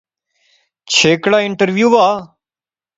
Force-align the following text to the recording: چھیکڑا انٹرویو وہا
چھیکڑا 0.91 1.37
انٹرویو 1.47 1.87
وہا 1.93 2.07